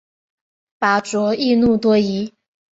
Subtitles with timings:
[0.79, 2.33] 拔灼易怒多疑。